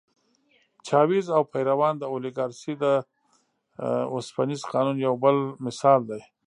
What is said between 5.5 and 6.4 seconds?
مثال دی.